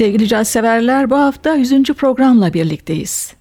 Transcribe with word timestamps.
Sevgili 0.00 0.28
caz 0.28 0.48
severler 0.48 1.10
bu 1.10 1.16
hafta 1.16 1.54
100. 1.54 1.82
programla 1.82 2.54
birlikteyiz. 2.54 3.34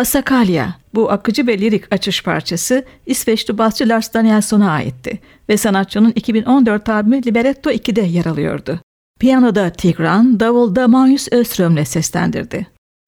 Passacaglia, 0.00 0.68
bu 0.94 1.10
akıcı 1.10 1.46
ve 1.46 1.58
lirik 1.58 1.94
açış 1.94 2.22
parçası 2.22 2.84
İsveçli 3.06 3.58
basçı 3.58 3.88
Lars 3.88 4.14
Danielson'a 4.14 4.70
aitti 4.70 5.20
ve 5.48 5.56
sanatçının 5.56 6.12
2014 6.14 6.88
albümü 6.88 7.26
Libretto 7.26 7.70
2'de 7.70 8.00
yer 8.00 8.26
alıyordu. 8.26 8.80
Piyanoda 9.18 9.70
Tigran, 9.70 10.40
davulda 10.40 10.88
Magnus 10.88 11.28
Öström'le 11.32 11.84
seslendirdi. 11.84 12.66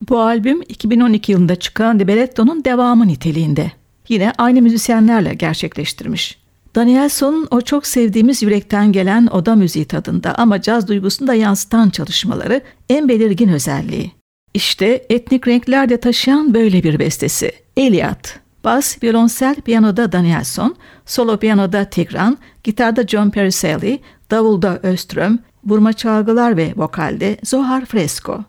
Bu 0.08 0.20
albüm 0.20 0.62
2012 0.62 1.32
yılında 1.32 1.56
çıkan 1.56 1.98
Libretto'nun 1.98 2.64
devamı 2.64 3.08
niteliğinde. 3.08 3.72
Yine 4.08 4.32
aynı 4.38 4.62
müzisyenlerle 4.62 5.34
gerçekleştirmiş. 5.34 6.38
Danielson'un 6.74 7.48
o 7.50 7.60
çok 7.60 7.86
sevdiğimiz 7.86 8.42
yürekten 8.42 8.92
gelen 8.92 9.26
oda 9.26 9.54
müziği 9.54 9.84
tadında 9.84 10.34
ama 10.34 10.62
caz 10.62 10.88
duygusunu 10.88 11.28
da 11.28 11.34
yansıtan 11.34 11.90
çalışmaları 11.90 12.60
en 12.90 13.08
belirgin 13.08 13.48
özelliği. 13.48 14.21
İşte 14.54 15.06
etnik 15.10 15.48
renkler 15.48 15.88
de 15.88 15.96
taşıyan 15.96 16.54
böyle 16.54 16.82
bir 16.82 16.98
bestesi. 16.98 17.52
Eliat. 17.76 18.40
Bas, 18.64 19.02
violonsel, 19.02 19.54
piyanoda 19.54 20.12
Danielson, 20.12 20.76
solo 21.06 21.36
piyanoda 21.36 21.84
Tigran, 21.84 22.38
gitarda 22.64 23.06
John 23.06 23.30
Periselli, 23.30 24.00
davulda 24.30 24.80
Öström, 24.82 25.38
vurma 25.64 25.92
çalgılar 25.92 26.56
ve 26.56 26.72
vokalde 26.76 27.36
Zohar 27.44 27.84
Fresco. 27.84 28.44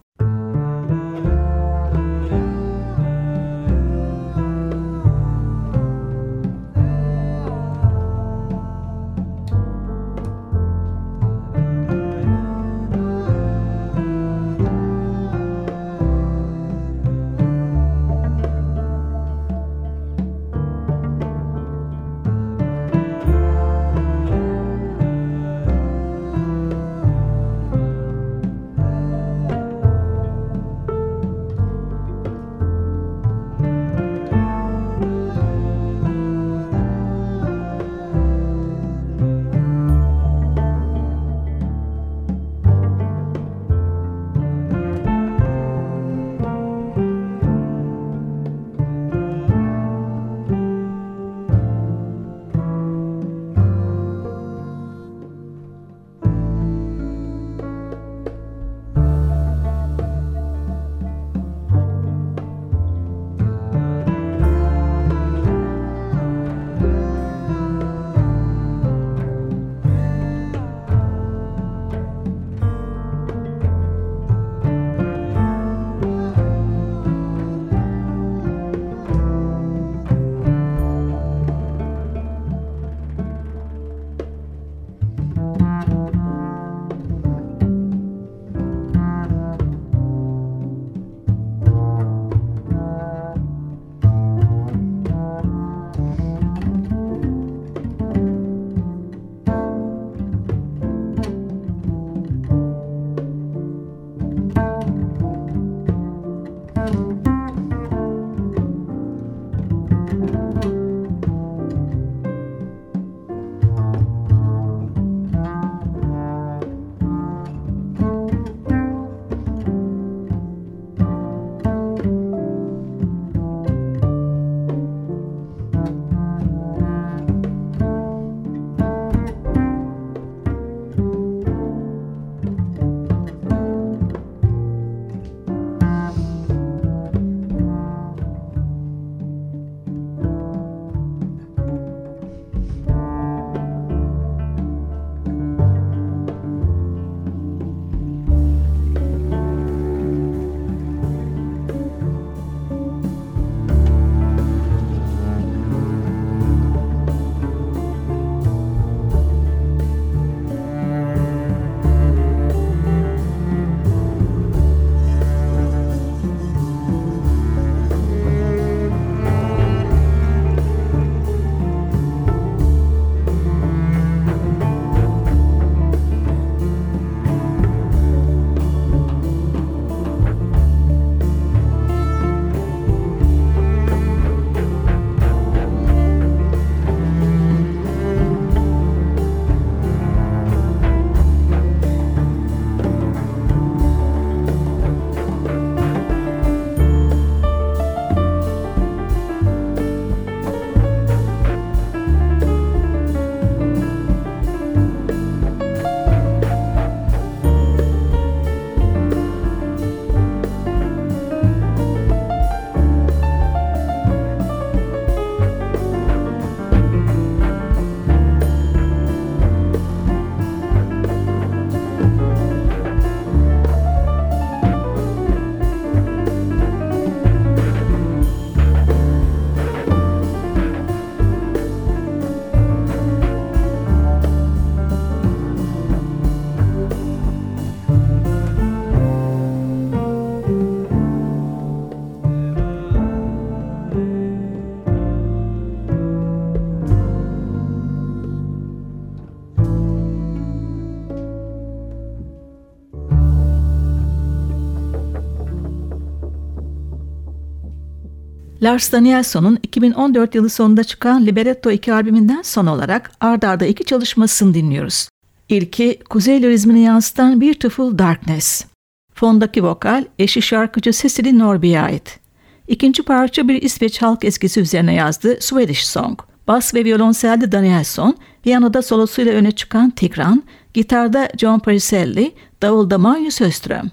Lars 258.64 258.92
Danielson'un 258.92 259.60
2014 259.64 260.36
yılı 260.36 260.50
sonunda 260.50 260.84
çıkan 260.84 261.26
Libretto 261.26 261.72
2 261.72 261.94
albümünden 261.94 262.42
son 262.42 262.66
olarak 262.66 263.12
ard 263.22 263.44
arda 263.44 263.66
iki 263.66 263.84
çalışmasını 263.84 264.54
dinliyoruz. 264.54 265.10
İlki 265.50 266.00
Kuzey 266.10 266.42
Lirizmini 266.42 266.80
yansıtan 266.80 267.42
Beautiful 267.42 267.98
Darkness. 267.98 268.66
Fondaki 269.14 269.64
vokal 269.64 270.06
eşi 270.20 270.42
şarkıcı 270.42 270.92
Cecily 270.92 271.40
Norby'e 271.40 271.80
ait. 271.80 272.20
İkinci 272.68 273.04
parça 273.04 273.48
bir 273.48 273.62
İsveç 273.62 274.02
halk 274.02 274.26
eskisi 274.26 274.60
üzerine 274.60 274.94
yazdığı 274.94 275.42
Swedish 275.42 275.86
Song. 275.86 276.20
Bas 276.48 276.76
ve 276.76 276.86
violonselde 276.86 277.52
Danielson, 277.52 278.18
piyanoda 278.44 278.82
solosuyla 278.82 279.34
öne 279.34 279.52
çıkan 279.52 279.90
Tigran, 279.90 280.44
gitarda 280.74 281.30
John 281.38 281.60
Periselli, 281.60 282.32
davulda 282.62 282.98
Magnus 282.98 283.42
Öström. 283.42 283.92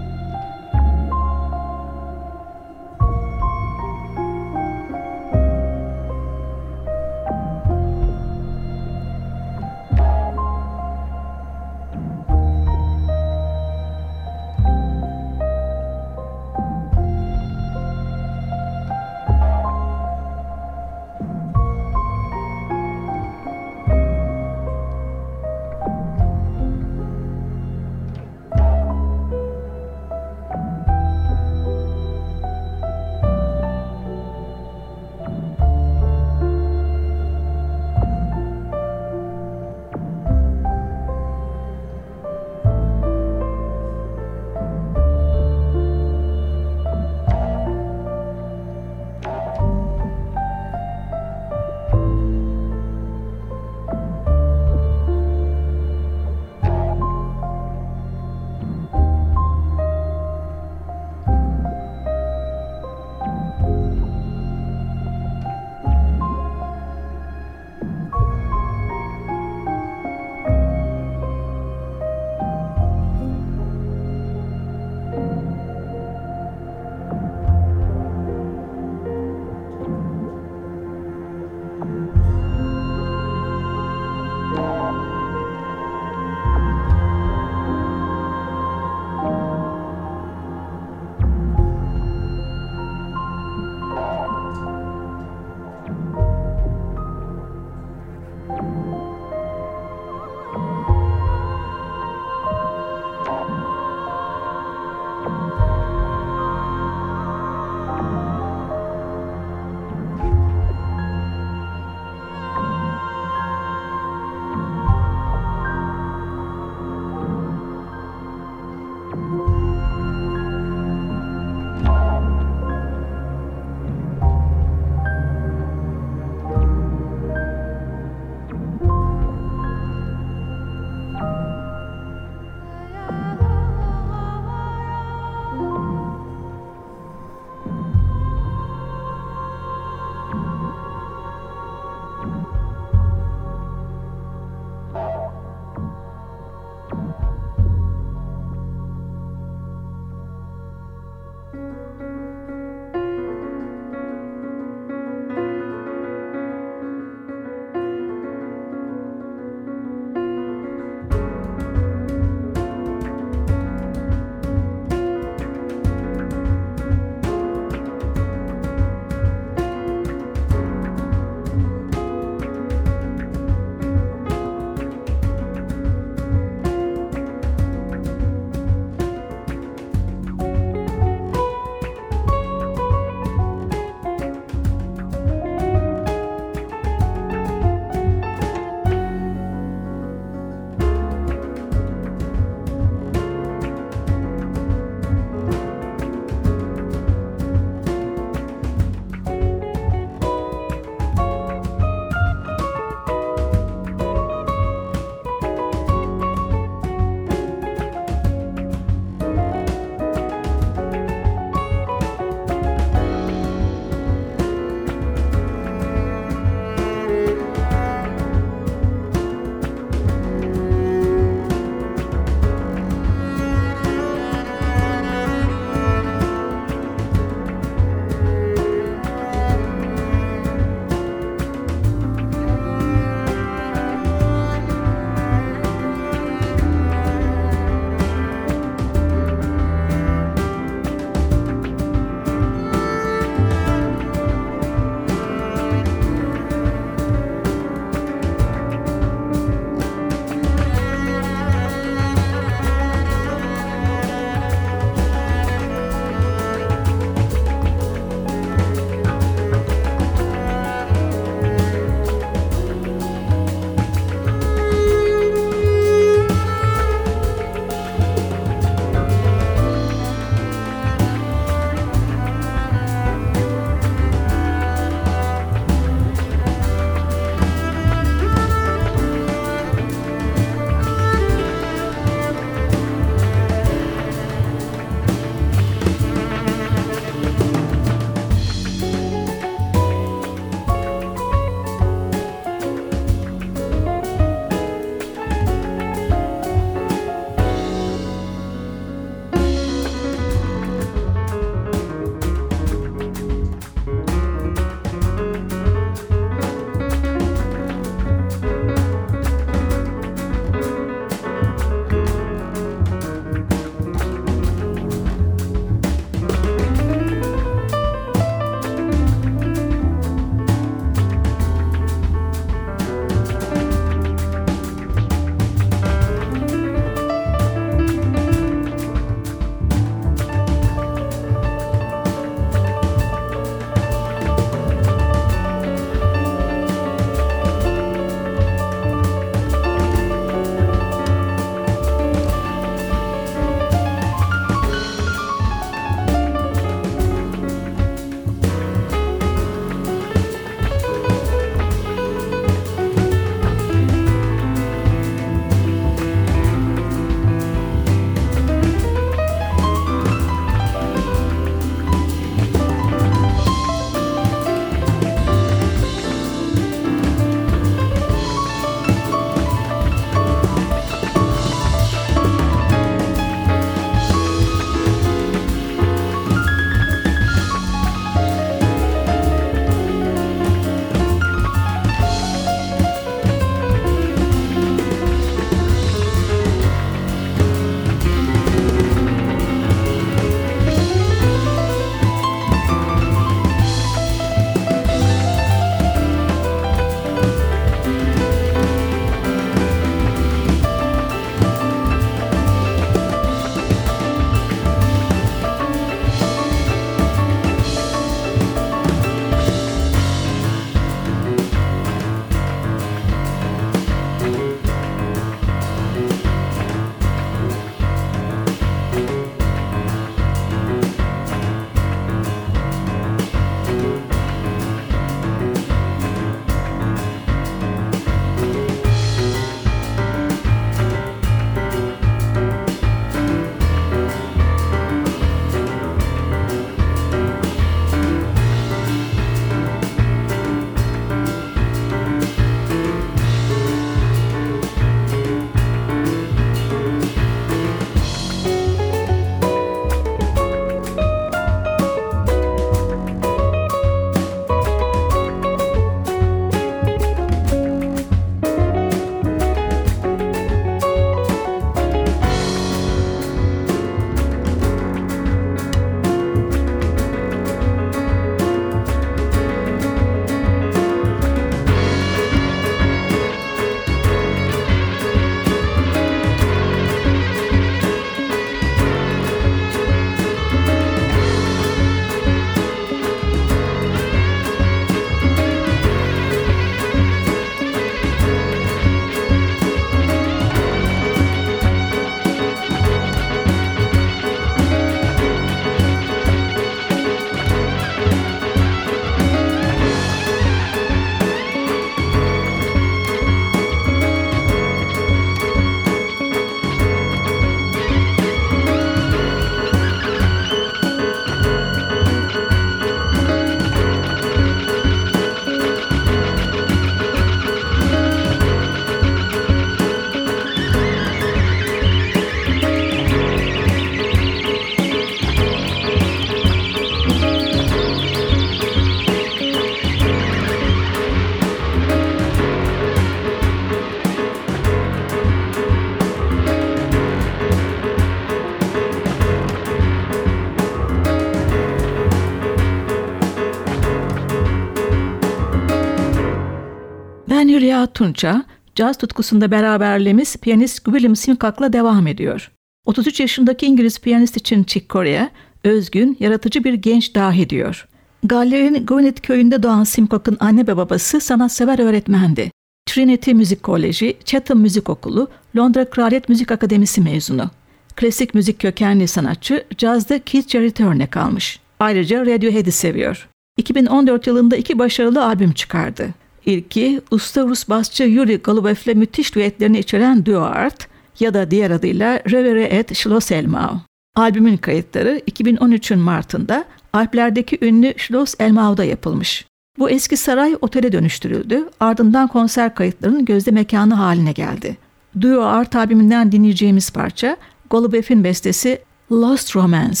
Tunça, 547.96 548.44
caz 548.74 548.98
tutkusunda 548.98 549.50
beraberliğimiz 549.50 550.36
piyanist 550.36 550.84
William 550.84 551.16
Simcock'la 551.16 551.72
devam 551.72 552.06
ediyor. 552.06 552.50
33 552.86 553.20
yaşındaki 553.20 553.66
İngiliz 553.66 553.98
piyanist 553.98 554.36
için 554.36 554.64
Chick 554.64 554.90
Corea, 554.90 555.30
özgün, 555.64 556.16
yaratıcı 556.20 556.64
bir 556.64 556.74
genç 556.74 557.14
dahi 557.14 557.50
diyor. 557.50 557.88
Galler'in 558.24 558.86
Gwynedd 558.86 559.20
köyünde 559.20 559.62
doğan 559.62 559.84
Simcock'un 559.84 560.36
anne 560.40 560.66
ve 560.66 560.76
babası 560.76 561.20
sanatsever 561.20 561.78
öğretmendi. 561.78 562.50
Trinity 562.86 563.32
Müzik 563.32 563.62
Koleji, 563.62 564.16
Chatham 564.24 564.58
Müzik 564.58 564.90
Okulu, 564.90 565.28
Londra 565.56 565.90
Kraliyet 565.90 566.28
Müzik 566.28 566.50
Akademisi 566.50 567.00
mezunu. 567.00 567.50
Klasik 567.96 568.34
müzik 568.34 568.60
kökenli 568.60 569.08
sanatçı, 569.08 569.64
cazda 569.78 570.18
Keith 570.18 570.48
Jarrett'e 570.48 570.84
örnek 570.84 571.16
almış. 571.16 571.60
Ayrıca 571.80 572.26
Radiohead'i 572.26 572.72
seviyor. 572.72 573.28
2014 573.56 574.26
yılında 574.26 574.56
iki 574.56 574.78
başarılı 574.78 575.24
albüm 575.24 575.52
çıkardı. 575.52 576.14
İlki, 576.46 577.00
usta 577.10 577.42
Rus 577.42 577.68
basçı 577.68 578.04
Yuri 578.04 578.36
Golubev'le 578.36 578.94
müthiş 578.94 579.34
düetlerini 579.34 579.78
içeren 579.78 580.26
Duo 580.26 580.40
Art 580.40 580.88
ya 581.20 581.34
da 581.34 581.50
diğer 581.50 581.70
adıyla 581.70 582.20
Revere 582.30 582.64
et 582.64 582.96
Schloss 582.96 583.32
Elmau. 583.32 583.80
Albümün 584.14 584.56
kayıtları 584.56 585.18
2013'ün 585.30 585.98
Mart'ında 585.98 586.64
Alplerdeki 586.92 587.58
ünlü 587.62 587.94
Schloss 587.96 588.34
Elmau'da 588.38 588.84
yapılmış. 588.84 589.46
Bu 589.78 589.90
eski 589.90 590.16
saray 590.16 590.56
otele 590.60 590.92
dönüştürüldü, 590.92 591.68
ardından 591.80 592.28
konser 592.28 592.74
kayıtlarının 592.74 593.24
gözde 593.24 593.50
mekanı 593.50 593.94
haline 593.94 594.32
geldi. 594.32 594.76
Duo 595.20 595.42
Art 595.42 595.76
albümünden 595.76 596.32
dinleyeceğimiz 596.32 596.90
parça 596.90 597.36
Golubev'in 597.70 598.24
bestesi 598.24 598.78
Lost 599.12 599.56
Romance. 599.56 600.00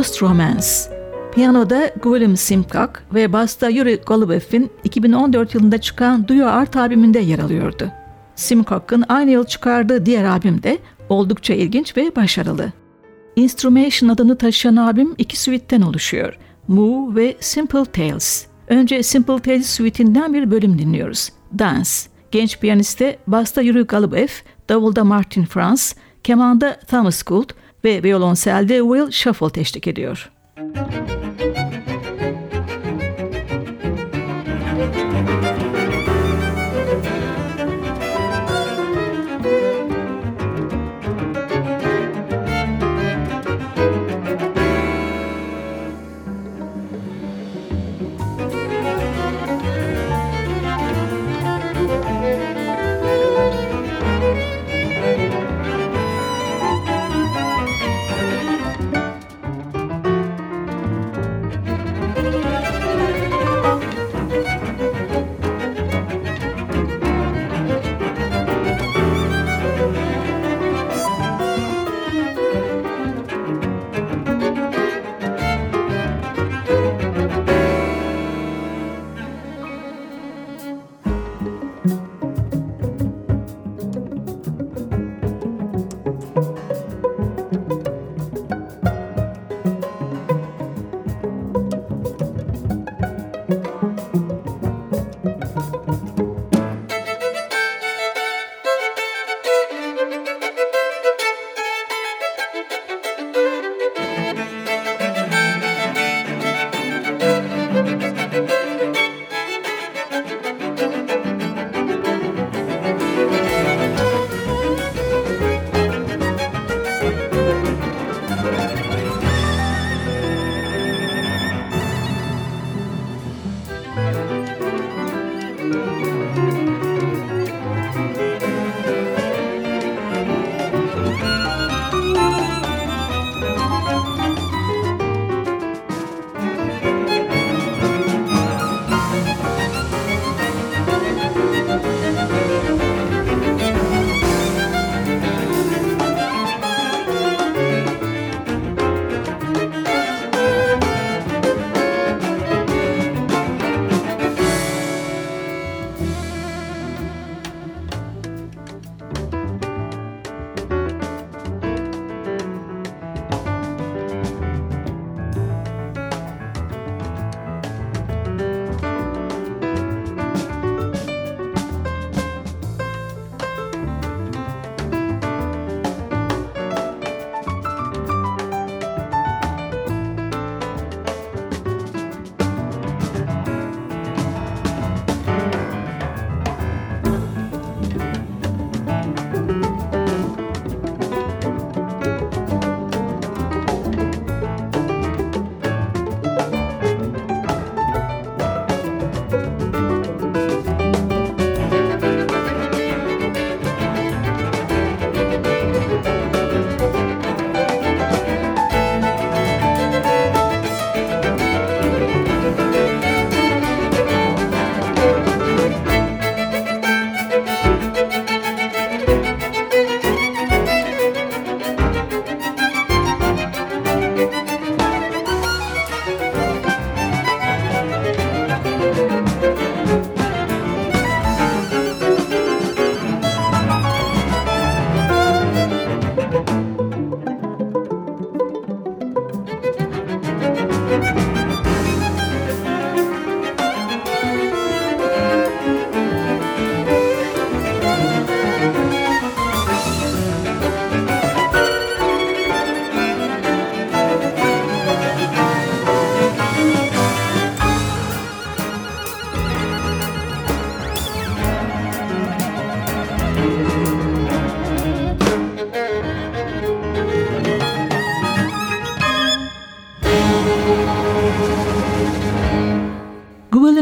Lost 0.00 0.22
Romance. 0.22 0.66
Piyanoda 1.34 1.90
Gwilym 2.02 2.36
Simcock 2.36 3.02
ve 3.14 3.32
basta 3.32 3.68
Yuri 3.68 4.00
Golubev'in 4.06 4.70
2014 4.84 5.54
yılında 5.54 5.78
çıkan 5.78 6.28
Duo 6.28 6.46
Art 6.46 6.76
albümünde 6.76 7.18
yer 7.18 7.38
alıyordu. 7.38 7.90
Simcock'ın 8.34 9.04
aynı 9.08 9.30
yıl 9.30 9.44
çıkardığı 9.44 10.06
diğer 10.06 10.24
albüm 10.24 10.62
de 10.62 10.78
oldukça 11.08 11.54
ilginç 11.54 11.96
ve 11.96 12.16
başarılı. 12.16 12.72
Instrumation 13.36 14.08
adını 14.08 14.38
taşıyan 14.38 14.76
albüm 14.76 15.14
iki 15.18 15.40
suite'ten 15.40 15.82
oluşuyor. 15.82 16.38
Moo 16.68 17.14
ve 17.14 17.36
Simple 17.40 17.84
Tales. 17.84 18.46
Önce 18.68 19.02
Simple 19.02 19.38
Tales 19.38 19.70
suite'inden 19.70 20.34
bir 20.34 20.50
bölüm 20.50 20.78
dinliyoruz. 20.78 21.32
Dance. 21.58 21.90
Genç 22.30 22.58
piyaniste 22.60 23.18
basta 23.26 23.62
Yuri 23.62 23.82
Golubev, 23.82 24.28
davulda 24.68 25.04
Martin 25.04 25.44
Franz, 25.44 25.94
kemanda 26.24 26.80
Thomas 26.88 27.22
Gould 27.22 27.50
ve 27.84 28.02
violonselde 28.02 28.78
Will 28.78 29.10
Shuffle 29.10 29.50
teşlik 29.50 29.86
ediyor. 29.86 30.30
Müzik 30.58 31.29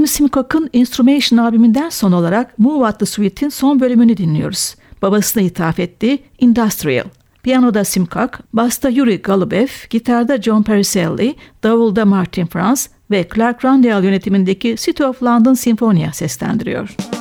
Simcock'ın 0.08 0.70
Instrumentation 0.72 1.38
albümünden 1.38 1.88
son 1.88 2.12
olarak 2.12 2.58
Move 2.58 2.86
At 2.86 3.00
The 3.00 3.06
Suite'in 3.06 3.48
son 3.50 3.80
bölümünü 3.80 4.16
dinliyoruz. 4.16 4.74
Babasına 5.02 5.42
ithaf 5.42 5.78
ettiği 5.78 6.18
Industrial. 6.38 7.04
Piyanoda 7.42 7.84
Simcock, 7.84 8.38
basta 8.52 8.88
Yuri 8.88 9.22
Golubev, 9.22 9.68
gitarda 9.90 10.42
John 10.42 10.62
Pericelli, 10.62 11.34
davulda 11.62 12.04
Martin 12.04 12.46
Franz 12.46 12.88
ve 13.10 13.28
Clark 13.34 13.64
Randall 13.64 14.04
yönetimindeki 14.04 14.76
City 14.78 15.04
of 15.04 15.22
London 15.22 15.54
Sinfonia 15.54 16.12
seslendiriyor. 16.12 16.96
Ben 17.12 17.17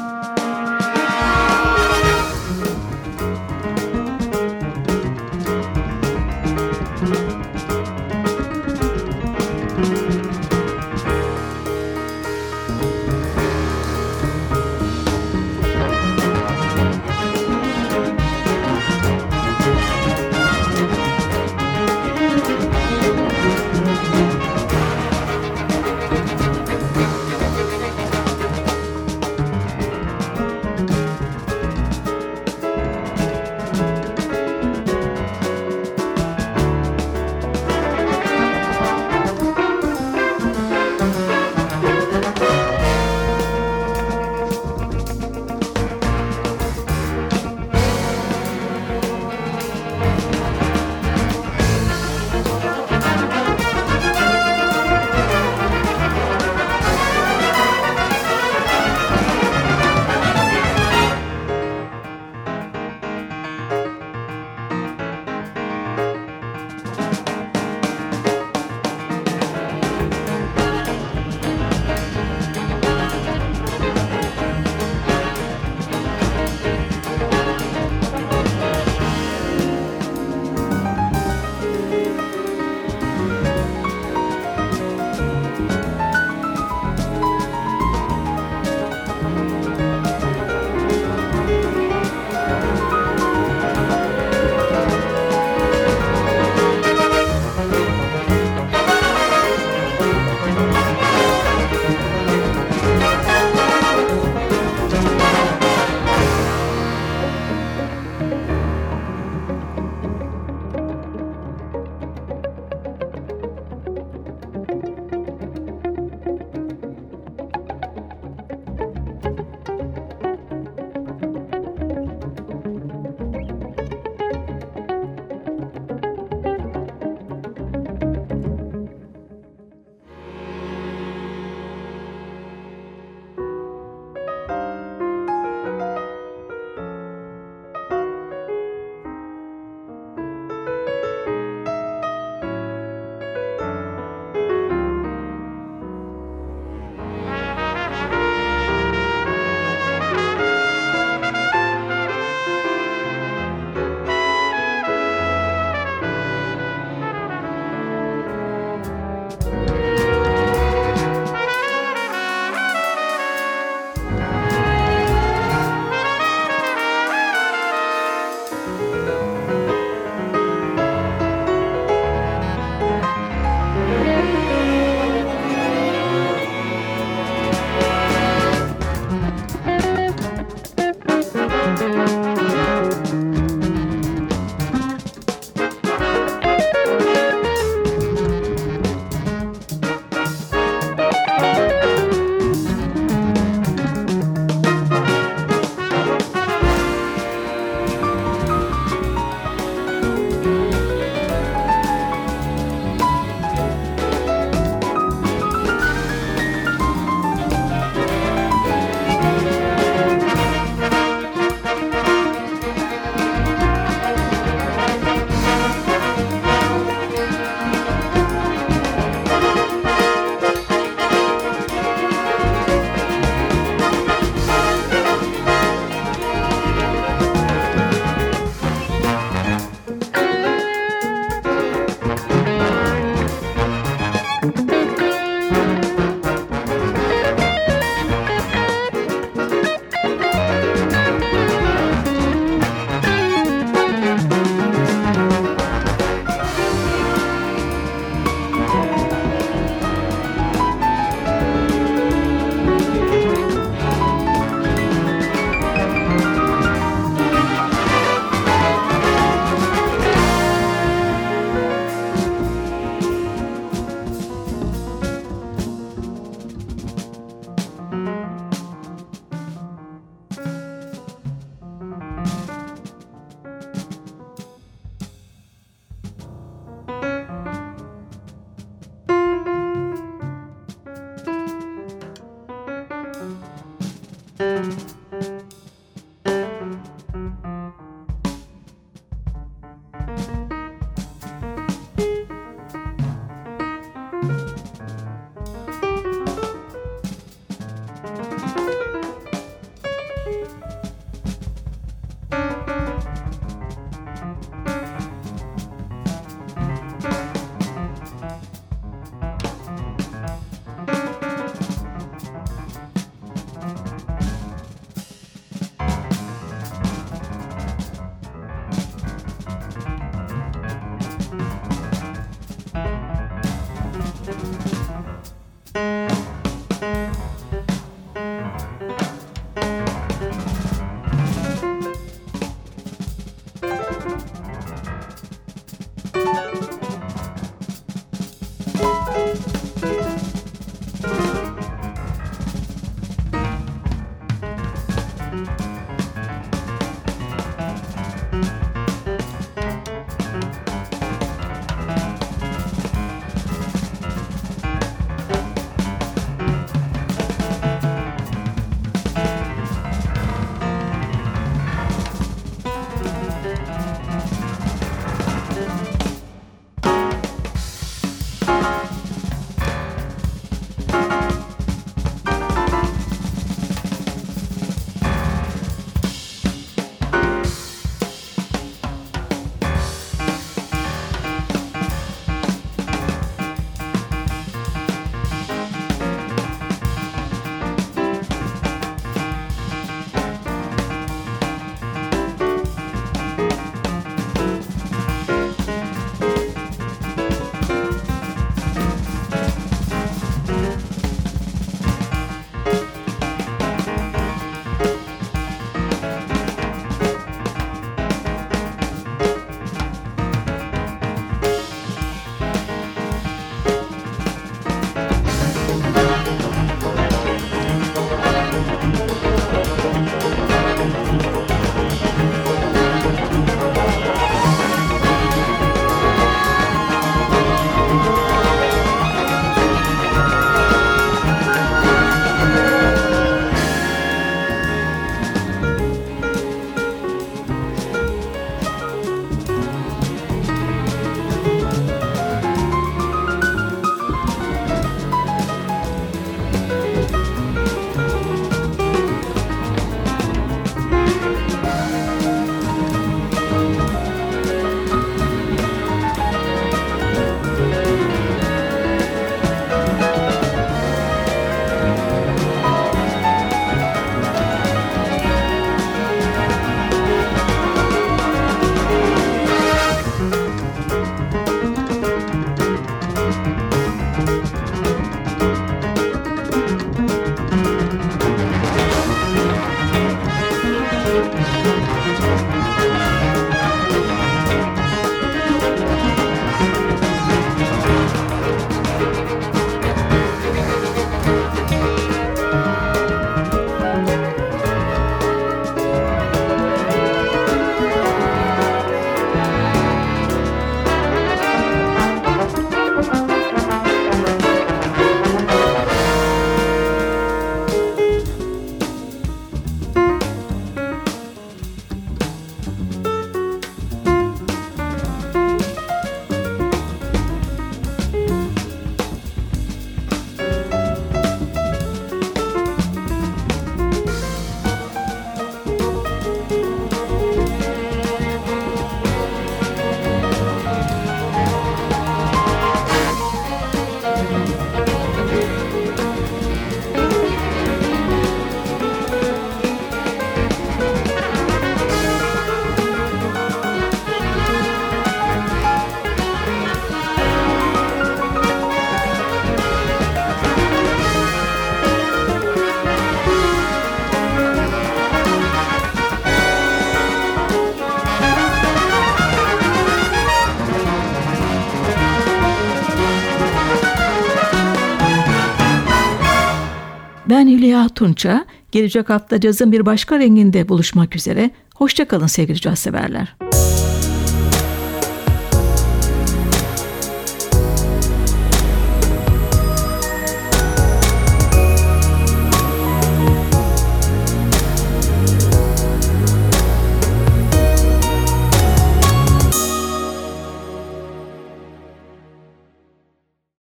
Tunça. 567.97 568.45
Gelecek 568.71 569.09
hafta 569.09 569.39
cazın 569.39 569.71
bir 569.71 569.85
başka 569.85 570.19
renginde 570.19 570.69
buluşmak 570.69 571.15
üzere. 571.15 571.51
Hoşçakalın 571.75 572.27
sevgili 572.27 572.61
caz 572.61 572.79
severler. 572.79 573.35